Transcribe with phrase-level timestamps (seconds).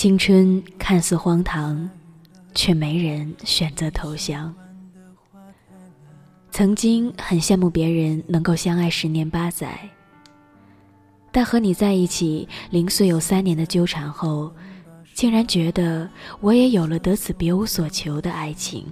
[0.00, 1.90] 青春看似荒唐，
[2.54, 4.54] 却没人选择投降。
[6.50, 9.78] 曾经很羡慕别人能够相爱十年八载，
[11.30, 14.50] 但和你在一起零碎有三年的纠缠后，
[15.12, 16.08] 竟然觉得
[16.40, 18.86] 我也有了得此别无所求的爱情。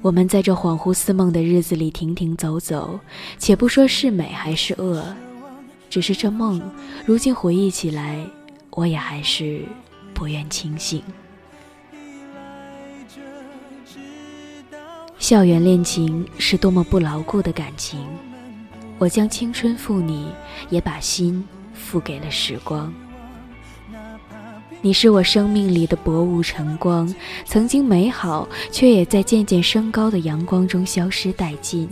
[0.00, 2.98] 我们在这恍惚似梦的日子里停停走走，
[3.36, 5.04] 且不说是美还是恶，
[5.94, 6.60] 只是这梦，
[7.06, 8.18] 如今回忆起来，
[8.70, 9.64] 我也还是
[10.12, 11.00] 不愿清醒。
[15.20, 18.04] 校园恋情是多么不牢固的感情，
[18.98, 20.32] 我将青春付你，
[20.68, 22.92] 也把心付给了时光。
[24.82, 27.14] 你是我生命里的薄雾晨光，
[27.44, 31.88] 曾经美好，却也在渐渐升高的阳光中消失殆尽。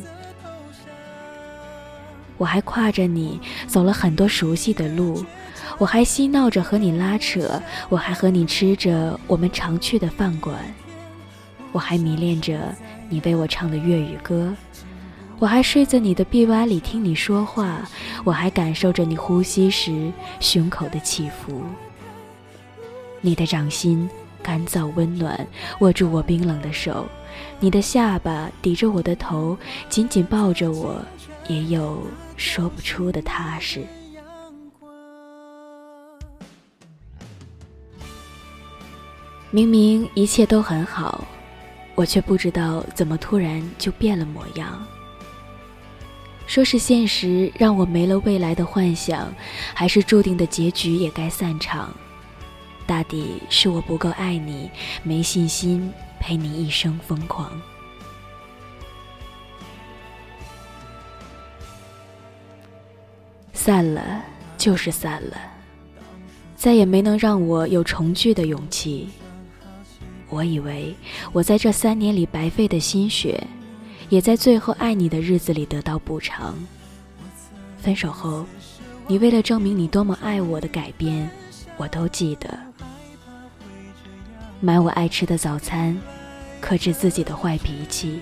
[2.43, 5.25] 我还挎着你走了很多熟悉的路，
[5.79, 10.59] 我还嬉闹着和你拉扯，我还和你吃着我们常去的饭馆，
[11.71, 12.59] 我还迷恋着。
[13.09, 14.53] 你为我唱的粤语歌，
[15.39, 17.89] 我还睡在你的臂弯里听你说话，
[18.25, 21.63] 我还感受着你呼吸时胸口的起伏。
[23.21, 24.11] 你的掌心
[24.43, 25.47] 干燥温暖，
[25.79, 27.07] 握住我冰冷的手，
[27.61, 29.57] 你的下巴抵着我的头，
[29.89, 31.01] 紧紧抱着我，
[31.47, 32.03] 也有
[32.43, 33.87] 说不出的踏实。
[39.51, 41.25] 明明一切都很好。
[41.95, 44.83] 我却不知道怎么突然就变了模样。
[46.47, 49.33] 说是现实让我没了未来的幻想，
[49.75, 51.95] 还是注定的结局也该散场？
[52.87, 54.71] 大抵是我不够爱你，
[55.03, 57.53] 没信心陪你一生疯狂。
[63.65, 64.21] 散了
[64.59, 65.37] 就是散了，
[66.57, 69.09] 再也没能让我有重聚的勇气。
[70.29, 70.93] 我以为
[71.33, 73.41] 我在这三年里白费的心血，
[74.09, 76.57] 也在最后爱你的日子里得到补偿。
[77.79, 78.45] 分手后，
[79.07, 81.31] 你为了证明你多么爱我的改变，
[81.77, 82.59] 我都记得。
[84.59, 85.97] 买我爱吃的早餐，
[86.61, 88.19] 克制自己的坏脾气，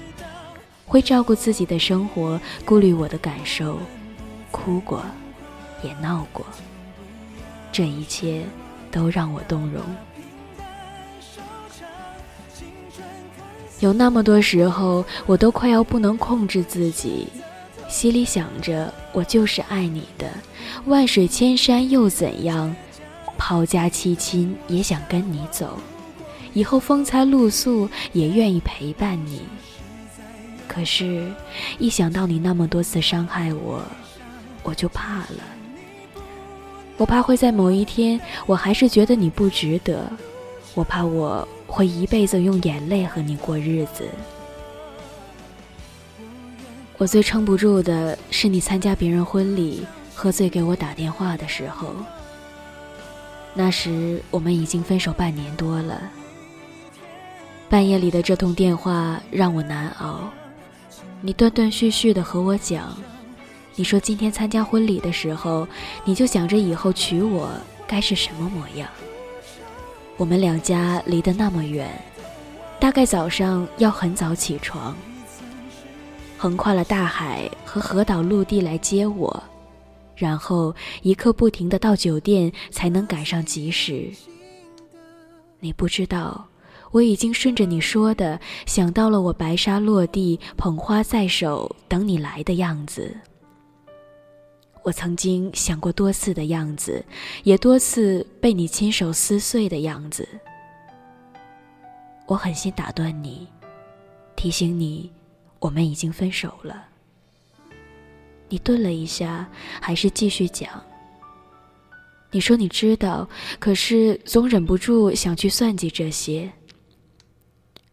[0.84, 3.78] 会照顾自己的生活，顾虑我的感受，
[4.50, 5.02] 哭过，
[5.82, 6.44] 也闹过，
[7.72, 8.44] 这一切
[8.90, 9.82] 都让我动容。
[13.80, 17.28] 有那么多时候，我都快要不能控制自己，
[17.88, 20.30] 心里想着我就是爱你的，
[20.84, 22.76] 万水千山又怎样，
[23.38, 25.78] 抛家弃亲也想跟你走，
[26.52, 29.40] 以后风餐露宿也愿意陪伴你。
[30.68, 31.32] 可是，
[31.78, 33.82] 一想到你那么多次伤害我，
[34.62, 35.59] 我就怕了。
[37.00, 40.12] 我怕会在某一天，我还是觉得你不值得，
[40.74, 41.48] 我怕我。
[41.70, 44.04] 会一辈子用眼泪和你过日子。
[46.98, 51.94] 我最撑不住的是你参加别人婚礼喝醉给我打电话的时候。
[53.54, 56.02] 那时我们已经分手半年多了。
[57.68, 60.28] 半夜里的这通电话让我难熬。
[61.20, 62.98] 你断断续续的和我讲，
[63.76, 65.66] 你说今天参加婚礼的时候，
[66.04, 67.50] 你就想着以后娶我
[67.86, 68.88] 该是什么模样。
[70.16, 71.88] 我们两家离得那么远，
[72.78, 74.94] 大概早上要很早起床，
[76.36, 79.42] 横跨了大海和河岛陆地来接我，
[80.14, 84.10] 然后一刻不停的到酒店才能赶上及时。
[85.58, 86.46] 你不知道，
[86.90, 93.16] 我已经顺着你说的想到了我白纱落地、捧花在手等你来的样子。
[94.82, 97.04] 我曾经想过多次的样子，
[97.44, 100.26] 也多次被你亲手撕碎的样子。
[102.26, 103.46] 我狠心打断你，
[104.36, 105.10] 提醒你，
[105.58, 106.86] 我们已经分手了。
[108.48, 109.48] 你顿了一下，
[109.80, 110.82] 还是继续讲。
[112.32, 113.28] 你说你知道，
[113.58, 116.50] 可是总忍不住想去算计这些。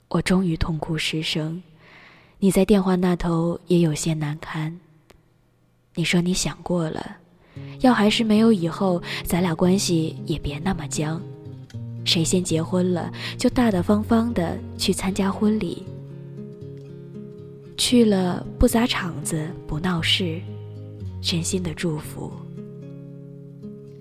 [0.07, 1.61] 我终于痛哭失声，
[2.39, 4.79] 你在电话那头也有些难堪。
[5.97, 7.17] 你说你想过了，
[7.79, 11.19] 要还是没有以后，咱俩关系也别那么僵。
[12.05, 15.83] 谁先结婚了，就大大方方的去参加婚礼，
[17.77, 20.39] 去了不砸场子，不闹事，
[21.19, 22.31] 真心的祝福。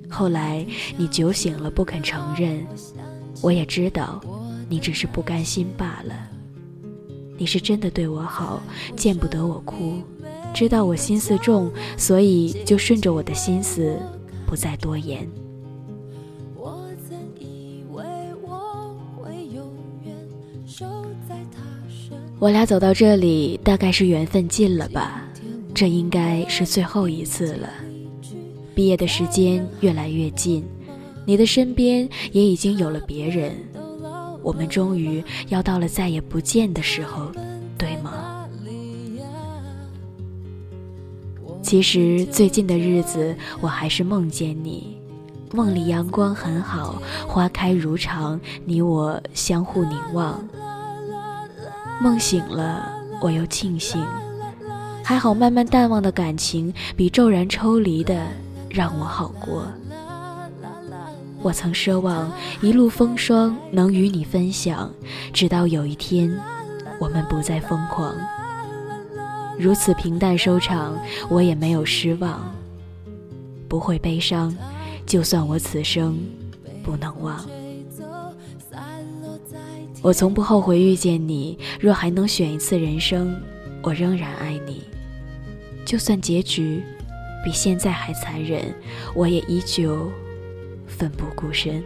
[0.06, 0.66] 后来
[0.98, 2.62] 你酒醒了不肯承认，
[3.40, 4.20] 我也知道，
[4.68, 6.28] 你只是不甘心罢了。
[7.38, 8.62] 你是真的对我好，
[8.96, 10.02] 见不得我哭。
[10.54, 13.98] 知道我心思重，所以就顺着我的心思，
[14.46, 15.28] 不再多言。
[22.38, 25.22] 我俩走到这里，大概是缘分尽了吧。
[25.72, 27.68] 这应该是最后一次了。
[28.74, 30.62] 毕业的时间越来越近，
[31.24, 33.52] 你的身边也已经有了别人，
[34.42, 37.30] 我们终于要到了再也不见的时候，
[37.78, 38.25] 对吗？
[41.66, 44.96] 其实最近的日子，我还是梦见你，
[45.52, 50.48] 梦里阳光很好，花开如常，你我相互凝望。
[52.00, 52.88] 梦醒了，
[53.20, 54.00] 我又庆幸。
[55.02, 58.28] 还好，慢慢淡忘的感情比骤然抽离的
[58.70, 59.66] 让我好过。
[61.42, 62.30] 我曾奢望
[62.62, 64.88] 一路风霜能与你分享，
[65.32, 66.32] 直到有一天，
[67.00, 68.14] 我们不再疯狂。
[69.58, 70.98] 如此平淡收场，
[71.28, 72.54] 我也没有失望，
[73.68, 74.54] 不会悲伤。
[75.06, 76.18] 就算我此生
[76.82, 77.48] 不能忘，
[80.02, 81.58] 我从不后悔遇见你。
[81.80, 83.40] 若还能选一次人生，
[83.82, 84.82] 我仍然爱你。
[85.84, 86.82] 就算结局
[87.44, 88.74] 比现在还残忍，
[89.14, 90.10] 我也依旧
[90.86, 91.82] 奋不顾身。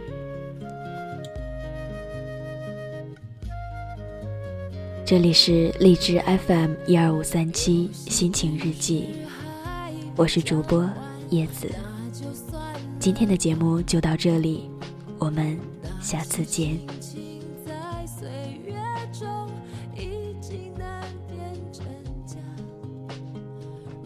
[5.11, 9.07] 这里是荔枝 FM 一二五三七心情日记，
[10.15, 10.89] 我是主播
[11.31, 11.69] 叶子。
[12.97, 14.69] 今天的节目就到这里，
[15.19, 15.59] 我们
[16.01, 16.79] 下次见。
[17.59, 17.73] 假，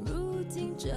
[0.07, 0.89] 如今这。